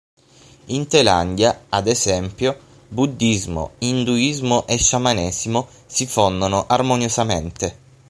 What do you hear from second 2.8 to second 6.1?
buddismo, induismo e sciamanesimo si